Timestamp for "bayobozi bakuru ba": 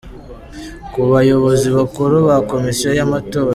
1.11-2.35